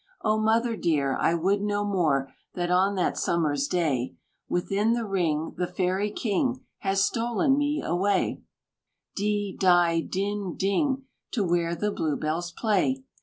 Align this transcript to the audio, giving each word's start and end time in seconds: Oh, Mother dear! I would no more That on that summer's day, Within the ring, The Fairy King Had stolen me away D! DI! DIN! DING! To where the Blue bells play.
Oh, 0.23 0.39
Mother 0.39 0.75
dear! 0.75 1.15
I 1.19 1.35
would 1.35 1.61
no 1.61 1.85
more 1.85 2.33
That 2.55 2.71
on 2.71 2.95
that 2.95 3.19
summer's 3.19 3.67
day, 3.67 4.15
Within 4.49 4.93
the 4.93 5.05
ring, 5.05 5.53
The 5.57 5.67
Fairy 5.67 6.09
King 6.09 6.65
Had 6.79 6.97
stolen 6.97 7.55
me 7.55 7.83
away 7.85 8.41
D! 9.15 9.55
DI! 9.59 10.01
DIN! 10.09 10.55
DING! 10.55 11.03
To 11.33 11.43
where 11.43 11.75
the 11.75 11.91
Blue 11.91 12.17
bells 12.17 12.51
play. 12.51 13.03